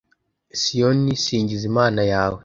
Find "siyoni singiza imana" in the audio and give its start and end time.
0.59-2.01